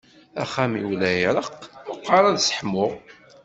[0.43, 2.91] Axxam-iw la iṛeqq, meqqaṛ ad sseḥmuɣ.